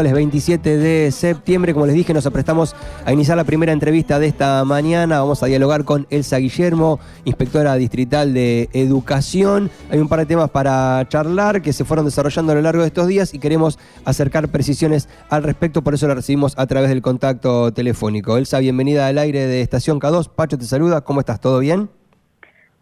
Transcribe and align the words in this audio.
miércoles 0.00 0.14
27 0.14 0.78
de 0.78 1.12
septiembre. 1.12 1.74
Como 1.74 1.84
les 1.84 1.94
dije, 1.94 2.14
nos 2.14 2.24
aprestamos 2.24 2.74
a 3.04 3.12
iniciar 3.12 3.36
la 3.36 3.44
primera 3.44 3.72
entrevista 3.72 4.18
de 4.18 4.28
esta 4.28 4.64
mañana. 4.64 5.20
Vamos 5.20 5.42
a 5.42 5.46
dialogar 5.46 5.84
con 5.84 6.06
Elsa 6.08 6.38
Guillermo, 6.38 6.98
inspectora 7.26 7.74
distrital 7.74 8.32
de 8.32 8.70
educación. 8.72 9.70
Hay 9.90 9.98
un 9.98 10.08
par 10.08 10.20
de 10.20 10.26
temas 10.26 10.48
para 10.48 11.06
charlar 11.08 11.60
que 11.60 11.74
se 11.74 11.84
fueron 11.84 12.06
desarrollando 12.06 12.52
a 12.52 12.54
lo 12.54 12.62
largo 12.62 12.80
de 12.80 12.88
estos 12.88 13.08
días 13.08 13.34
y 13.34 13.38
queremos 13.38 13.78
acercar 14.06 14.48
precisiones 14.48 15.06
al 15.28 15.42
respecto. 15.42 15.82
Por 15.82 15.92
eso 15.92 16.08
la 16.08 16.14
recibimos 16.14 16.54
a 16.56 16.66
través 16.66 16.88
del 16.88 17.02
contacto 17.02 17.70
telefónico. 17.72 18.38
Elsa, 18.38 18.58
bienvenida 18.58 19.06
al 19.06 19.18
aire 19.18 19.46
de 19.46 19.60
Estación 19.60 20.00
K2. 20.00 20.30
Pacho 20.30 20.56
te 20.56 20.64
saluda. 20.64 21.02
¿Cómo 21.02 21.20
estás? 21.20 21.40
¿Todo 21.40 21.58
bien? 21.58 21.99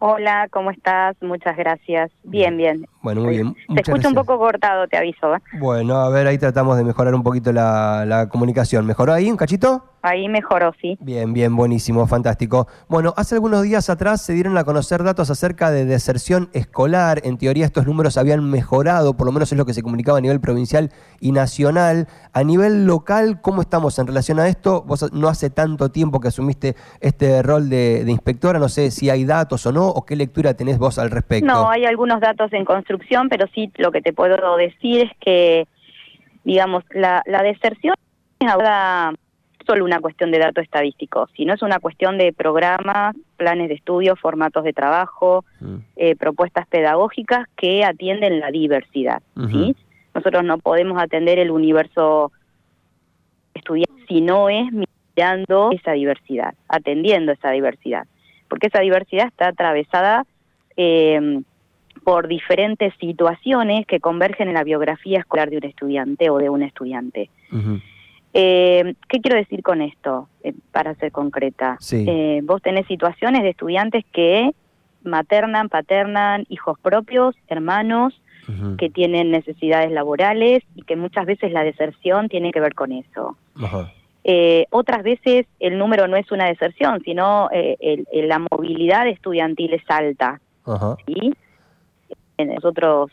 Hola, 0.01 0.47
¿cómo 0.49 0.71
estás? 0.71 1.17
Muchas 1.21 1.57
gracias. 1.57 2.09
Bien, 2.23 2.55
bien. 2.55 2.85
Bueno, 3.01 3.21
muy 3.21 3.35
bien. 3.35 3.55
Se 3.73 3.81
escucha 3.81 4.07
un 4.07 4.15
poco 4.15 4.37
cortado, 4.37 4.87
te 4.87 4.95
aviso. 4.95 5.35
¿eh? 5.35 5.39
Bueno, 5.59 5.97
a 5.97 6.09
ver, 6.09 6.25
ahí 6.25 6.37
tratamos 6.37 6.77
de 6.77 6.85
mejorar 6.85 7.13
un 7.13 7.21
poquito 7.21 7.51
la, 7.51 8.05
la 8.05 8.29
comunicación. 8.29 8.85
¿Mejoró 8.85 9.11
ahí 9.11 9.29
un 9.29 9.35
cachito? 9.35 9.83
Ahí 10.01 10.29
mejoró, 10.29 10.73
sí. 10.81 10.97
Bien, 11.01 11.33
bien, 11.33 11.55
buenísimo, 11.55 12.07
fantástico. 12.07 12.67
Bueno, 12.87 13.13
hace 13.17 13.35
algunos 13.35 13.63
días 13.63 13.89
atrás 13.89 14.21
se 14.21 14.33
dieron 14.33 14.57
a 14.57 14.63
conocer 14.63 15.03
datos 15.03 15.29
acerca 15.29 15.71
de 15.71 15.85
deserción 15.85 16.49
escolar. 16.53 17.21
En 17.25 17.37
teoría 17.37 17.65
estos 17.65 17.85
números 17.85 18.17
habían 18.17 18.49
mejorado, 18.49 19.17
por 19.17 19.25
lo 19.25 19.33
menos 19.33 19.51
es 19.51 19.57
lo 19.57 19.65
que 19.65 19.73
se 19.73 19.83
comunicaba 19.83 20.17
a 20.17 20.21
nivel 20.21 20.39
provincial 20.39 20.91
y 21.19 21.33
nacional. 21.33 22.07
A 22.31 22.43
nivel 22.43 22.85
local, 22.85 23.41
¿cómo 23.41 23.61
estamos 23.61 23.99
en 23.99 24.07
relación 24.07 24.39
a 24.39 24.47
esto? 24.47 24.83
Vos 24.83 25.11
no 25.11 25.27
hace 25.27 25.49
tanto 25.49 25.89
tiempo 25.89 26.21
que 26.21 26.29
asumiste 26.29 26.75
este 27.01 27.41
rol 27.43 27.69
de, 27.69 28.05
inspectora, 28.07 28.57
no 28.57 28.69
sé 28.69 28.91
si 28.91 29.09
hay 29.09 29.25
datos 29.25 29.65
o 29.65 29.73
no, 29.73 29.87
o 29.87 30.05
qué 30.05 30.15
lectura 30.15 30.53
tenés 30.53 30.77
vos 30.77 30.97
al 30.97 31.11
respecto. 31.11 31.45
No, 31.45 31.69
hay 31.69 31.85
algunos 31.85 32.21
datos 32.21 32.53
en 32.53 32.63
construcción, 32.63 33.27
pero 33.27 33.47
sí 33.53 33.71
lo 33.77 33.91
que 33.91 34.01
te 34.01 34.13
puedo 34.13 34.55
decir 34.55 35.01
es 35.01 35.11
que, 35.19 35.67
digamos, 36.45 36.83
la, 36.91 37.21
la 37.25 37.43
deserción 37.43 37.95
ahora 38.47 39.13
solo 39.69 39.85
una 39.85 39.99
cuestión 39.99 40.31
de 40.31 40.39
datos 40.39 40.63
estadísticos, 40.63 41.29
sino 41.35 41.53
es 41.53 41.61
una 41.61 41.79
cuestión 41.79 42.17
de 42.17 42.33
programas, 42.33 43.15
planes 43.37 43.69
de 43.69 43.75
estudio, 43.75 44.15
formatos 44.15 44.63
de 44.63 44.73
trabajo, 44.73 45.45
mm. 45.59 45.75
eh, 45.95 46.15
propuestas 46.15 46.65
pedagógicas 46.67 47.45
que 47.55 47.83
atienden 47.83 48.39
la 48.39 48.49
diversidad. 48.49 49.21
¿sí? 49.51 49.75
Nosotros 50.15 50.43
no 50.43 50.57
podemos 50.57 50.99
atender 50.99 51.37
el 51.37 51.51
universo 51.51 52.31
estudiante 53.53 53.93
si 54.07 54.21
no 54.21 54.49
es 54.49 54.65
mirando 54.71 55.69
esa 55.71 55.91
diversidad, 55.91 56.55
atendiendo 56.67 57.31
esa 57.31 57.51
diversidad, 57.51 58.07
porque 58.47 58.67
esa 58.67 58.79
diversidad 58.79 59.27
está 59.27 59.49
atravesada 59.49 60.25
eh, 60.77 61.41
por 62.03 62.27
diferentes 62.27 62.91
situaciones 62.99 63.85
que 63.85 63.99
convergen 63.99 64.47
en 64.47 64.55
la 64.55 64.63
biografía 64.63 65.19
escolar 65.19 65.51
de 65.51 65.57
un 65.57 65.65
estudiante 65.65 66.31
o 66.31 66.39
de 66.39 66.49
un 66.49 66.63
estudiante. 66.63 67.29
Eh, 68.33 68.93
¿Qué 69.07 69.21
quiero 69.21 69.37
decir 69.37 69.63
con 69.63 69.81
esto, 69.81 70.29
eh, 70.43 70.53
para 70.71 70.93
ser 70.95 71.11
concreta? 71.11 71.77
Eh, 71.91 72.41
vos 72.43 72.61
tenés 72.61 72.85
situaciones 72.87 73.41
de 73.41 73.49
estudiantes 73.49 74.05
que 74.11 74.51
maternan, 75.03 75.69
paternan, 75.69 76.45
hijos 76.49 76.77
propios, 76.79 77.35
hermanos, 77.47 78.19
que 78.79 78.89
tienen 78.89 79.29
necesidades 79.29 79.91
laborales 79.91 80.63
y 80.73 80.81
que 80.81 80.95
muchas 80.95 81.27
veces 81.27 81.51
la 81.51 81.63
deserción 81.63 82.29
tiene 82.29 82.51
que 82.51 82.59
ver 82.59 82.73
con 82.73 82.91
eso. 82.91 83.37
otras 84.71 85.03
veces 85.03 85.45
el 85.59 85.77
número 85.77 86.07
no 86.07 86.17
es 86.17 86.31
una 86.31 86.47
deserción, 86.47 86.99
sino 87.05 87.47
la 87.51 88.39
movilidad 88.49 89.07
estudiantil 89.07 89.75
es 89.75 89.83
alta. 89.87 90.41
¿sí? 91.05 91.31
Nosotros 92.39 93.11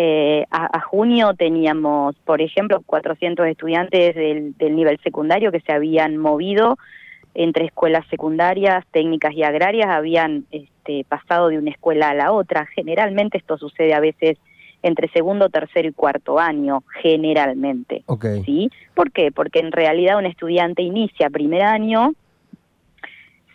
eh, 0.00 0.46
a, 0.52 0.78
junio 0.78 1.34
teníamos, 1.34 2.14
por 2.24 2.40
ejemplo, 2.40 2.80
400 2.86 3.48
estudiantes 3.48 4.14
del, 4.14 4.54
nivel 4.60 4.96
secundario 5.02 5.50
que 5.50 5.58
se 5.58 5.72
habían 5.72 6.18
movido 6.18 6.78
entre 7.34 7.64
escuelas 7.64 8.06
secundarias, 8.08 8.86
técnicas 8.92 9.34
y 9.34 9.42
agrarias, 9.42 9.88
habían 9.88 10.44
este, 10.52 11.04
pasado 11.08 11.48
de 11.48 11.58
una 11.58 11.72
escuela 11.72 12.10
a 12.10 12.14
la 12.14 12.30
otra. 12.30 12.66
Generalmente 12.76 13.38
esto 13.38 13.58
sucede 13.58 13.92
a 13.92 13.98
veces 13.98 14.38
entre 14.84 15.08
segundo, 15.08 15.48
tercero 15.48 15.88
y 15.88 15.92
cuarto 15.92 16.38
año, 16.38 16.84
generalmente. 17.02 18.04
¿sí? 18.44 18.70
¿Por 18.94 19.10
qué? 19.10 19.32
Porque 19.32 19.58
en 19.58 19.72
realidad 19.72 20.18
un 20.18 20.26
estudiante 20.26 20.80
inicia 20.80 21.28
primer 21.28 21.62
año, 21.62 22.12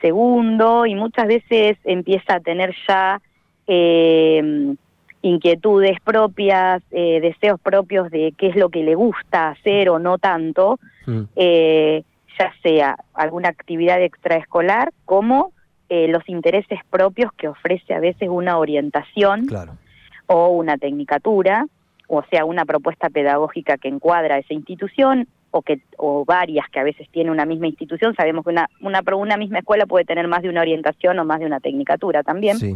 segundo, 0.01 0.85
y 0.85 0.95
muchas 0.95 1.25
veces 1.25 1.77
empieza 1.85 2.35
a 2.35 2.39
tener 2.41 2.75
ya... 2.85 3.21
Eh, 3.65 4.75
inquietudes 5.23 5.99
propias, 6.01 6.83
eh, 6.91 7.21
deseos 7.21 7.59
propios 7.59 8.11
de 8.11 8.33
qué 8.37 8.47
es 8.47 8.55
lo 8.57 8.69
que 8.69 8.83
le 8.83 8.93
gusta 8.93 9.49
hacer 9.49 9.89
o 9.89 9.97
no 9.97 10.17
tanto, 10.17 10.79
mm. 11.07 11.21
eh, 11.37 12.03
ya 12.37 12.53
sea 12.61 12.97
alguna 13.13 13.49
actividad 13.49 14.01
extraescolar 14.01 14.91
como 15.05 15.53
eh, 15.87 16.09
los 16.09 16.27
intereses 16.27 16.79
propios 16.89 17.31
que 17.37 17.47
ofrece 17.47 17.93
a 17.93 18.01
veces 18.01 18.27
una 18.29 18.57
orientación 18.57 19.47
o 20.27 20.49
una 20.49 20.77
tecnicatura, 20.77 21.67
o 22.07 22.23
sea, 22.29 22.43
una 22.43 22.65
propuesta 22.65 23.09
pedagógica 23.09 23.77
que 23.77 23.87
encuadra 23.87 24.37
esa 24.37 24.53
institución 24.53 25.27
o 25.51 25.61
que 25.61 25.79
o 25.97 26.25
varias 26.25 26.67
que 26.69 26.79
a 26.79 26.83
veces 26.83 27.07
tiene 27.11 27.31
una 27.31 27.45
misma 27.45 27.67
institución, 27.67 28.13
sabemos 28.15 28.43
que 28.43 28.49
una 28.49 28.69
una, 28.81 29.01
una 29.15 29.37
misma 29.37 29.59
escuela 29.59 29.85
puede 29.85 30.03
tener 30.03 30.27
más 30.27 30.41
de 30.41 30.49
una 30.49 30.61
orientación 30.61 31.17
o 31.19 31.25
más 31.25 31.39
de 31.39 31.45
una 31.45 31.61
tecnicatura 31.61 32.23
también. 32.23 32.57
Sí. 32.57 32.75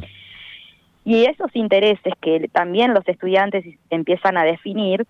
Y 1.08 1.24
esos 1.24 1.56
intereses 1.56 2.14
que 2.20 2.50
también 2.52 2.94
los 2.94 3.08
estudiantes 3.08 3.64
empiezan 3.90 4.36
a 4.36 4.44
definir 4.44 5.08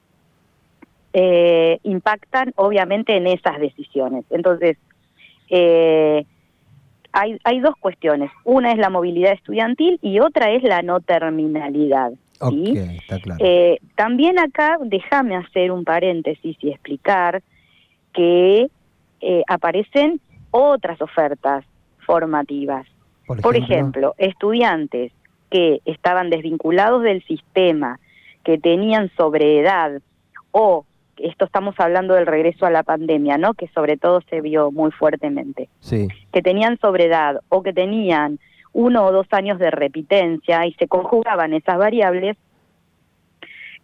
eh, 1.12 1.80
impactan 1.82 2.54
obviamente 2.56 3.18
en 3.18 3.26
esas 3.26 3.60
decisiones. 3.60 4.24
Entonces, 4.30 4.78
eh, 5.50 6.24
hay, 7.14 7.40
hay 7.44 7.60
dos 7.62 7.74
cuestiones. 7.80 8.30
Una 8.44 8.74
es 8.74 8.78
la 8.78 8.92
movilidad 8.92 9.32
estudiantil 9.32 9.98
y 10.04 10.20
otra 10.20 10.52
es 10.52 10.62
la 10.62 10.84
no 10.84 11.00
terminalidad. 11.00 12.12
Eh, 13.40 13.80
también 13.96 14.38
acá, 14.38 14.78
déjame 14.80 15.36
hacer 15.36 15.72
un 15.72 15.84
paréntesis 15.84 16.58
y 16.62 16.70
explicar 16.70 17.42
que 18.14 18.68
aparecen 19.48 20.22
otras 20.52 21.02
ofertas 21.02 21.66
formativas. 22.06 22.86
Por 23.26 23.56
ejemplo, 23.56 24.14
estudiantes 24.20 25.12
que 25.50 25.82
estaban 25.86 26.30
desvinculados 26.30 27.04
del 27.04 27.24
sistema, 27.24 28.00
que 28.44 28.58
tenían 28.58 29.12
sobreedad 29.18 30.02
o 30.52 30.86
esto 31.18 31.46
estamos 31.46 31.74
hablando 31.80 32.14
del 32.14 32.28
regreso 32.28 32.66
a 32.66 32.70
la 32.70 32.84
pandemia, 32.84 33.38
¿no? 33.38 33.56
Que 33.56 33.68
sobre 33.70 33.98
todo 33.98 34.22
se 34.30 34.40
vio 34.40 34.72
muy 34.72 34.92
fuertemente. 34.92 35.68
Sí. 35.80 36.08
Que 36.32 36.44
tenían 36.44 36.78
sobredad 36.80 37.42
o 37.50 37.64
que 37.64 37.74
tenían 37.74 38.40
uno 38.74 39.04
o 39.06 39.12
dos 39.12 39.26
años 39.32 39.58
de 39.58 39.72
repitencia 39.72 40.66
y 40.68 40.74
se 40.74 40.88
conjugaban 40.88 41.54
esas 41.54 41.78
variables, 41.78 42.38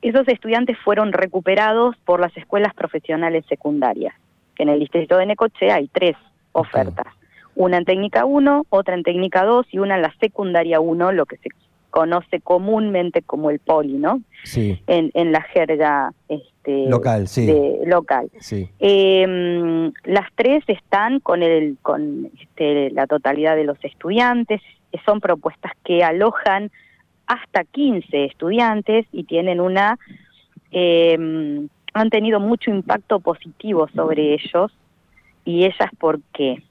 esos 0.03 0.27
estudiantes 0.27 0.77
fueron 0.83 1.11
recuperados 1.11 1.95
por 2.05 2.19
las 2.19 2.35
escuelas 2.37 2.73
profesionales 2.75 3.45
secundarias, 3.49 4.13
que 4.55 4.63
en 4.63 4.69
el 4.69 4.79
distrito 4.79 5.17
de 5.17 5.25
Necoche 5.25 5.71
hay 5.71 5.87
tres 5.87 6.15
ofertas 6.51 7.07
una 7.55 7.77
en 7.77 7.85
técnica 7.85 8.25
1, 8.25 8.65
otra 8.69 8.95
en 8.95 9.03
técnica 9.03 9.43
2 9.43 9.67
y 9.71 9.79
una 9.79 9.95
en 9.95 10.01
la 10.01 10.13
secundaria 10.19 10.79
1, 10.79 11.11
lo 11.11 11.25
que 11.25 11.37
se 11.37 11.49
conoce 11.89 12.39
comúnmente 12.39 13.21
como 13.21 13.51
el 13.51 13.59
poli, 13.59 13.93
¿no? 13.93 14.21
Sí. 14.43 14.81
En, 14.87 15.11
en 15.13 15.31
la 15.31 15.41
jerga 15.41 16.11
este, 16.27 16.87
local, 16.89 17.27
sí. 17.27 17.53
local. 17.85 18.31
Sí. 18.39 18.67
Em, 18.79 19.91
las 20.03 20.27
tres 20.35 20.63
están 20.67 21.19
con, 21.19 21.43
el, 21.43 21.77
con 21.83 22.31
este, 22.41 22.89
la 22.91 23.05
totalidad 23.05 23.55
de 23.55 23.65
los 23.65 23.77
estudiantes, 23.83 24.61
son 25.05 25.19
propuestas 25.21 25.71
que 25.83 26.03
alojan 26.03 26.71
hasta 27.27 27.63
15 27.63 28.25
estudiantes 28.25 29.05
y 29.11 29.23
tienen 29.25 29.59
una... 29.59 29.99
Eh, 30.71 31.67
han 31.93 32.09
tenido 32.09 32.39
mucho 32.39 32.71
impacto 32.71 33.19
positivo 33.19 33.87
sobre 33.93 34.33
ellos 34.33 34.71
y 35.45 35.65
ellas 35.65 35.91
¿por 35.99 36.19
qué? 36.33 36.63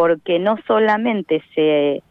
Porque 0.00 0.38
no 0.38 0.56
solamente 0.66 1.42
se, 1.54 2.02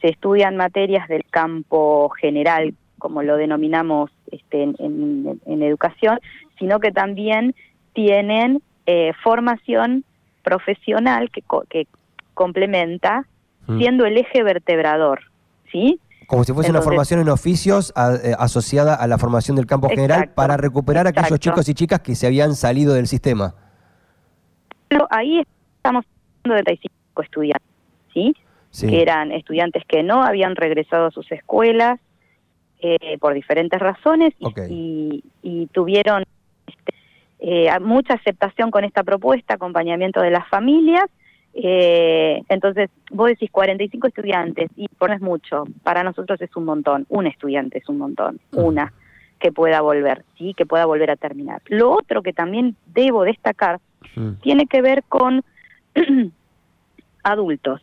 se 0.00 0.06
estudian 0.06 0.56
materias 0.56 1.08
del 1.08 1.24
campo 1.28 2.08
general, 2.10 2.72
como 3.00 3.24
lo 3.24 3.36
denominamos 3.36 4.12
este, 4.30 4.62
en, 4.62 5.40
educación, 5.60 6.20
sino 6.60 6.78
que 6.78 6.92
también 6.92 7.56
tienen 7.94 8.62
eh, 8.86 9.10
formación 9.24 10.04
profesional 10.44 11.32
que, 11.32 11.42
que 11.68 11.88
complementa, 12.34 13.26
mm. 13.66 13.78
siendo 13.78 14.06
el 14.06 14.18
eje 14.18 14.44
vertebrador, 14.44 15.22
¿sí? 15.72 15.98
Como 16.28 16.44
si 16.44 16.52
fuese 16.52 16.70
una 16.70 16.82
formación 16.82 17.18
en 17.18 17.28
oficios 17.28 17.92
eh, 18.22 18.36
asociada 18.38 18.94
a 18.94 19.08
la 19.08 19.18
formación 19.18 19.56
del 19.56 19.66
campo 19.66 19.88
general 19.88 20.28
para 20.28 20.56
recuperar 20.56 21.08
a 21.08 21.10
aquellos 21.10 21.40
chicos 21.40 21.68
y 21.68 21.74
chicas 21.74 21.98
que 21.98 22.14
se 22.14 22.28
habían 22.28 22.54
salido 22.54 22.94
del 22.94 23.08
sistema. 23.08 23.56
Pero 24.86 25.08
ahí 25.10 25.42
estamos 25.76 26.04
hablando 26.44 26.58
de 26.58 26.62
35 26.62 26.91
estudiantes, 27.20 27.68
¿sí? 28.14 28.34
Que 28.80 29.02
eran 29.02 29.32
estudiantes 29.32 29.84
que 29.86 30.02
no 30.02 30.22
habían 30.22 30.56
regresado 30.56 31.06
a 31.06 31.10
sus 31.10 31.30
escuelas 31.30 32.00
eh, 32.80 33.18
por 33.20 33.34
diferentes 33.34 33.78
razones 33.78 34.34
y, 34.68 35.22
tuvieron 35.72 36.24
este, 36.66 36.94
eh, 37.38 37.80
mucha 37.80 38.14
aceptación 38.14 38.70
con 38.70 38.84
esta 38.84 39.04
propuesta, 39.04 39.54
acompañamiento 39.54 40.20
de 40.20 40.30
las 40.30 40.48
familias. 40.48 41.04
Eh, 41.54 42.42
entonces, 42.48 42.90
vos 43.10 43.28
decís 43.28 43.50
45 43.52 44.08
estudiantes 44.08 44.70
y 44.74 44.88
pones 44.88 45.20
mucho. 45.20 45.64
Para 45.82 46.02
nosotros 46.02 46.40
es 46.40 46.56
un 46.56 46.64
montón. 46.64 47.06
Un 47.08 47.26
estudiante 47.26 47.78
es 47.78 47.88
un 47.88 47.98
montón. 47.98 48.40
Una 48.52 48.92
que 49.38 49.52
pueda 49.52 49.80
volver, 49.80 50.24
sí, 50.38 50.54
que 50.54 50.66
pueda 50.66 50.86
volver 50.86 51.10
a 51.10 51.16
terminar. 51.16 51.62
Lo 51.66 51.92
otro 51.92 52.22
que 52.22 52.32
también 52.32 52.74
debo 52.86 53.24
destacar 53.24 53.80
tiene 54.40 54.66
que 54.66 54.82
ver 54.82 55.04
con 55.08 55.44
adultos, 57.22 57.80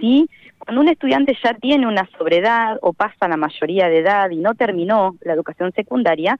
¿sí? 0.00 0.28
Cuando 0.58 0.82
un 0.82 0.88
estudiante 0.88 1.36
ya 1.42 1.54
tiene 1.54 1.86
una 1.86 2.08
sobredad 2.18 2.78
o 2.82 2.92
pasa 2.92 3.28
la 3.28 3.36
mayoría 3.36 3.88
de 3.88 3.98
edad 3.98 4.30
y 4.30 4.36
no 4.36 4.54
terminó 4.54 5.16
la 5.22 5.32
educación 5.32 5.72
secundaria, 5.72 6.38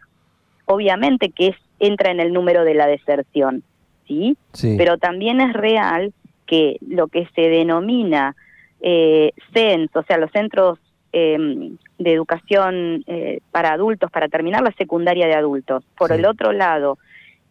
obviamente 0.67 1.31
que 1.31 1.49
es, 1.49 1.57
entra 1.79 2.11
en 2.11 2.21
el 2.21 2.33
número 2.33 2.65
de 2.65 2.75
la 2.75 2.87
deserción, 2.87 3.63
¿sí? 4.07 4.37
Pero 4.77 4.99
también 4.99 5.41
es 5.41 5.53
real 5.53 6.13
que 6.47 6.79
lo 6.87 7.09
que 7.09 7.29
se 7.35 7.43
denomina 7.43 8.35
eh, 8.81 9.33
CENS, 9.53 9.95
o 9.95 10.03
sea, 10.03 10.19
los 10.19 10.31
centros 10.31 10.79
em, 11.13 11.77
de 11.99 12.13
educación 12.13 13.05
eh, 13.07 13.41
para 13.51 13.73
adultos, 13.73 14.11
para 14.11 14.29
terminar 14.29 14.63
la 14.63 14.73
secundaria 14.73 15.27
de 15.27 15.35
adultos. 15.35 15.85
Por 15.97 16.13
el 16.13 16.25
otro 16.27 16.53
lado, 16.53 16.99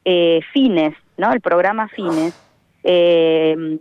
eh, 0.06 0.42
FINES, 0.54 0.96
¿no? 1.18 1.32
El 1.32 1.42
programa 1.42 1.88
FINES, 1.90 2.34
em, 2.84 3.80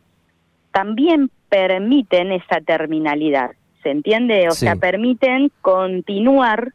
también 0.77 1.31
permiten 1.49 2.33
esa 2.33 2.61
terminalidad, 2.61 3.53
¿se 3.83 3.91
entiende? 3.91 4.47
O 4.51 4.51
sea, 4.51 4.77
permiten 4.77 5.51
continuar 5.63 6.75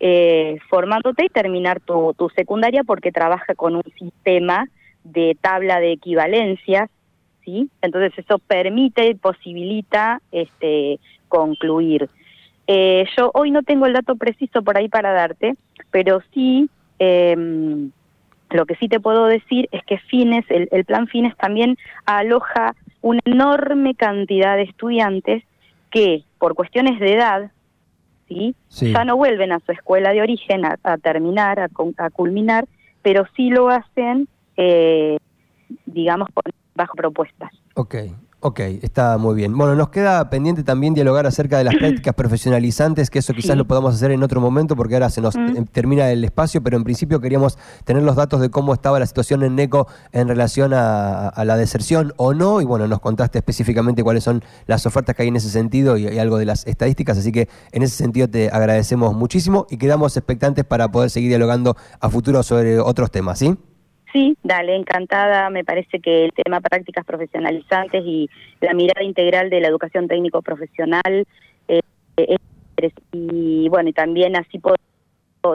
eh, 0.00 0.58
formándote 0.68 1.26
y 1.26 1.28
terminar 1.28 1.78
tu, 1.78 2.12
tu 2.14 2.28
secundaria 2.30 2.82
porque 2.82 3.12
trabaja 3.12 3.54
con 3.54 3.76
un 3.76 3.84
sistema 3.96 4.66
de 5.04 5.36
tabla 5.40 5.78
de 5.78 5.92
equivalencias, 5.92 6.90
¿sí? 7.44 7.70
Entonces 7.82 8.18
eso 8.18 8.40
permite 8.40 9.06
y 9.06 9.14
posibilita 9.14 10.20
este, 10.32 10.98
concluir. 11.28 12.10
Eh, 12.66 13.04
yo 13.16 13.30
hoy 13.32 13.52
no 13.52 13.62
tengo 13.62 13.86
el 13.86 13.92
dato 13.92 14.16
preciso 14.16 14.62
por 14.62 14.76
ahí 14.76 14.88
para 14.88 15.12
darte, 15.12 15.54
pero 15.92 16.20
sí, 16.34 16.68
em, 16.98 17.92
lo 18.50 18.66
que 18.66 18.74
sí 18.74 18.88
te 18.88 18.98
puedo 18.98 19.26
decir 19.26 19.68
es 19.70 19.84
que 19.84 19.98
Fines, 19.98 20.44
el, 20.48 20.68
el 20.72 20.84
plan 20.84 21.06
Fines 21.06 21.36
también 21.36 21.78
aloja 22.06 22.74
una 23.02 23.20
enorme 23.24 23.94
cantidad 23.94 24.56
de 24.56 24.62
estudiantes 24.62 25.44
que 25.90 26.24
por 26.38 26.54
cuestiones 26.54 27.00
de 27.00 27.14
edad, 27.14 27.50
¿sí? 28.28 28.54
ya 28.70 29.04
no 29.04 29.16
vuelven 29.16 29.52
a 29.52 29.60
su 29.60 29.72
escuela 29.72 30.12
de 30.12 30.22
origen 30.22 30.64
a, 30.64 30.98
terminar, 30.98 31.58
a, 31.60 32.10
culminar, 32.10 32.66
pero 33.02 33.26
sí 33.36 33.50
lo 33.50 33.68
hacen, 33.68 34.28
eh, 34.56 35.18
digamos, 35.86 36.28
bajo 36.74 36.94
propuestas. 36.94 37.50
Ok, 37.74 37.96
Ok, 38.42 38.60
está 38.80 39.18
muy 39.18 39.34
bien. 39.34 39.54
Bueno, 39.54 39.74
nos 39.74 39.90
queda 39.90 40.30
pendiente 40.30 40.62
también 40.62 40.94
dialogar 40.94 41.26
acerca 41.26 41.58
de 41.58 41.64
las 41.64 41.74
prácticas 41.78 42.14
profesionalizantes, 42.14 43.10
que 43.10 43.18
eso 43.18 43.34
quizás 43.34 43.54
lo 43.54 43.66
podamos 43.66 43.94
hacer 43.94 44.12
en 44.12 44.22
otro 44.22 44.40
momento 44.40 44.76
porque 44.76 44.94
ahora 44.94 45.10
se 45.10 45.20
nos 45.20 45.36
mm. 45.36 45.64
termina 45.70 46.10
el 46.10 46.24
espacio, 46.24 46.62
pero 46.62 46.78
en 46.78 46.84
principio 46.84 47.20
queríamos 47.20 47.58
tener 47.84 48.02
los 48.02 48.16
datos 48.16 48.40
de 48.40 48.48
cómo 48.48 48.72
estaba 48.72 48.98
la 48.98 49.04
situación 49.04 49.42
en 49.42 49.56
NECO 49.56 49.88
en 50.12 50.26
relación 50.26 50.72
a, 50.72 51.34
la 51.44 51.56
deserción 51.58 52.14
o 52.16 52.32
no, 52.32 52.62
y 52.62 52.64
bueno, 52.64 52.88
nos 52.88 53.00
contaste 53.00 53.38
específicamente 53.38 54.02
cuáles 54.02 54.24
son 54.24 54.42
las 54.66 54.86
ofertas 54.86 55.14
que 55.14 55.22
hay 55.22 55.28
en 55.28 55.36
ese 55.36 55.50
sentido 55.50 55.98
y, 55.98 56.08
y 56.08 56.18
algo 56.18 56.38
de 56.38 56.46
las 56.46 56.66
estadísticas, 56.66 57.18
así 57.18 57.32
que 57.32 57.48
en 57.72 57.82
ese 57.82 57.96
sentido 57.96 58.28
te 58.28 58.48
agradecemos 58.48 59.14
muchísimo 59.14 59.66
y 59.68 59.76
quedamos 59.76 60.16
expectantes 60.16 60.64
para 60.64 60.90
poder 60.90 61.10
seguir 61.10 61.28
dialogando 61.28 61.76
a 62.00 62.08
futuro 62.08 62.42
sobre 62.42 62.80
otros 62.80 63.10
temas, 63.10 63.38
¿sí? 63.38 63.54
Sí, 64.12 64.36
dale, 64.42 64.74
encantada. 64.74 65.50
Me 65.50 65.64
parece 65.64 66.00
que 66.00 66.24
el 66.24 66.32
tema 66.32 66.60
prácticas 66.60 67.04
profesionalizantes 67.04 68.02
y 68.04 68.28
la 68.60 68.74
mirada 68.74 69.04
integral 69.04 69.50
de 69.50 69.60
la 69.60 69.68
educación 69.68 70.08
técnico 70.08 70.42
profesional 70.42 71.26
eh, 71.68 71.80
y 73.12 73.68
bueno, 73.68 73.90
y 73.90 73.92
también 73.92 74.36
así 74.36 74.58
puedo 74.58 74.76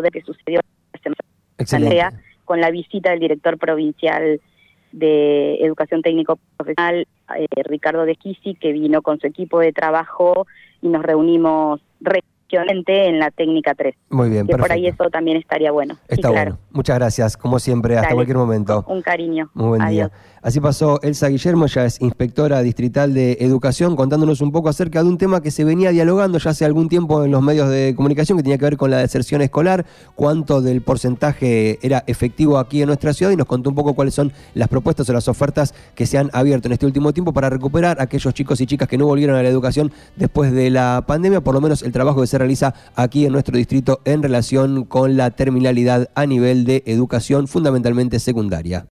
de 0.02 0.12
que 0.12 0.22
sucedió 0.22 0.60
Andrea, 1.72 2.12
con 2.44 2.60
la 2.60 2.70
visita 2.70 3.12
del 3.12 3.20
director 3.20 3.58
provincial 3.58 4.42
de 4.92 5.56
Educación 5.56 6.02
Técnico 6.02 6.38
Profesional, 6.58 7.08
eh, 7.38 7.64
Ricardo 7.64 8.06
de 8.06 8.16
Kisi, 8.16 8.56
que 8.56 8.72
vino 8.72 9.02
con 9.02 9.20
su 9.20 9.28
equipo 9.28 9.60
de 9.60 9.74
trabajo 9.74 10.48
y 10.82 10.88
nos 10.88 11.04
reunimos 11.04 11.82
en 12.52 13.20
la 13.20 13.32
técnica 13.32 13.74
3. 13.76 13.96
Muy 14.10 14.30
bien, 14.30 14.48
que 14.48 14.56
por 14.58 14.72
ahí 14.72 14.88
eso 14.88 15.10
también 15.10 15.38
estaría 15.38 15.72
bueno. 15.72 15.98
Está 16.08 16.30
bueno. 16.30 16.58
Muchas 16.72 16.98
gracias, 16.98 17.38
como 17.38 17.60
siempre, 17.60 17.98
hasta 17.98 18.14
cualquier 18.14 18.38
momento. 18.38 18.86
Un 18.88 19.02
cariño. 19.02 19.50
Muy 19.54 19.78
buen 19.78 19.90
día. 19.90 20.12
Así 20.42 20.60
pasó 20.60 21.00
Elsa 21.02 21.28
Guillermo, 21.30 21.66
ya 21.66 21.86
es 21.86 22.00
inspectora 22.02 22.62
distrital 22.62 23.16
de 23.16 23.38
educación, 23.40 23.96
contándonos 23.96 24.42
un 24.42 24.52
poco 24.52 24.70
acerca 24.70 25.02
de 25.02 25.10
un 25.10 25.18
tema 25.18 25.42
que 25.42 25.50
se 25.50 25.64
venía 25.64 25.90
dialogando 25.90 26.38
ya 26.38 26.52
hace 26.52 26.66
algún 26.66 26.88
tiempo 26.88 27.24
en 27.26 27.32
los 27.32 27.42
medios 27.42 27.68
de 27.68 27.94
comunicación, 27.96 28.38
que 28.38 28.44
tenía 28.44 28.60
que 28.60 28.66
ver 28.66 28.78
con 28.78 28.92
la 28.92 29.00
deserción 29.00 29.42
escolar, 29.42 29.88
cuánto 30.14 30.62
del 30.62 30.84
porcentaje 30.84 31.80
era 31.82 32.04
efectivo 32.06 32.60
aquí 32.60 32.82
en 32.84 32.88
nuestra 32.88 33.14
ciudad 33.14 33.32
y 33.32 33.36
nos 33.36 33.48
contó 33.48 33.72
un 33.72 33.76
poco 33.76 33.96
cuáles 33.96 34.14
son 34.14 34.34
las 34.54 34.68
propuestas 34.68 35.10
o 35.10 35.14
las 35.14 35.28
ofertas 35.28 35.74
que 35.96 36.06
se 36.06 36.20
han 36.20 36.30
abierto 36.32 36.68
en 36.68 36.74
este 36.74 36.86
último 36.86 37.12
tiempo 37.12 37.34
para 37.34 37.50
recuperar 37.50 38.00
a 38.00 38.04
aquellos 38.04 38.32
chicos 38.36 38.62
y 38.62 38.68
chicas 38.68 38.88
que 38.88 39.00
no 39.00 39.08
volvieron 39.08 39.36
a 39.36 39.42
la 39.42 39.50
educación 39.50 39.92
después 40.16 40.52
de 40.52 40.70
la 40.70 41.06
pandemia, 41.08 41.42
por 41.42 41.56
lo 41.56 41.62
menos 41.62 41.82
el 41.82 41.92
trabajo 41.92 42.22
que 42.22 42.28
se 42.36 42.40
realiza 42.40 42.74
aquí 42.96 43.26
en 43.26 43.32
nuestro 43.32 43.58
distrito 43.58 44.02
en 44.04 44.22
relación 44.22 44.84
con 44.84 45.16
la 45.16 45.32
terminalidad 45.32 46.10
a 46.16 46.26
nivel 46.26 46.66
de 46.66 46.84
educación 46.86 47.48
fundamentalmente 47.48 48.20
secundaria. 48.20 48.84